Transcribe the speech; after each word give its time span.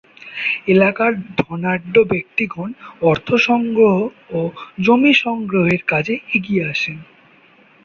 এলাকার 0.67 1.11
ধনাঢ্য 1.39 1.95
ব্যক্তিগণ 2.11 2.69
অর্থ 3.01 3.27
সংগ্রহ 3.47 3.95
ও 4.31 4.39
জমি 4.81 5.13
সংগ্রহের 5.23 5.81
কাজে 5.87 6.15
এগিয়ে 6.35 6.63
আসেন। 6.65 6.97